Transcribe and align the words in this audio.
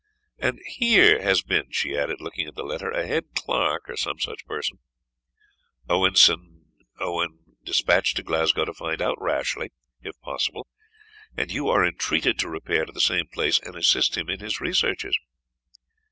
"And 0.39 0.57
here 0.65 1.21
has 1.21 1.43
been," 1.43 1.67
she 1.69 1.95
added, 1.95 2.21
looking 2.21 2.47
at 2.47 2.55
the 2.55 2.63
letter, 2.63 2.89
"a 2.89 3.05
head 3.05 3.25
clerk, 3.35 3.87
or 3.87 3.95
some 3.95 4.17
such 4.17 4.47
person, 4.47 4.79
Owenson 5.87 6.65
Owen 6.99 7.57
despatched 7.63 8.15
to 8.17 8.23
Glasgow, 8.23 8.65
to 8.65 8.73
find 8.73 8.99
out 8.99 9.21
Rashleigh, 9.21 9.69
if 10.01 10.19
possible, 10.21 10.65
and 11.37 11.51
you 11.51 11.69
are 11.69 11.85
entreated 11.85 12.39
to 12.39 12.49
repair 12.49 12.85
to 12.85 12.91
the 12.91 12.99
same 12.99 13.27
place, 13.27 13.59
and 13.59 13.75
assist 13.75 14.17
him 14.17 14.27
in 14.27 14.39
his 14.39 14.59
researches." 14.59 15.15